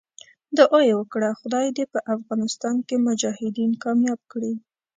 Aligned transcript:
دعا 0.57 0.79
یې 0.89 0.93
وکړه 0.99 1.29
خدای 1.39 1.67
دې 1.77 1.85
په 1.93 1.99
افغانستان 2.15 2.75
کې 2.87 2.95
مجاهدین 3.07 3.71
کامیاب 3.83 4.19
کړي. 4.31 4.53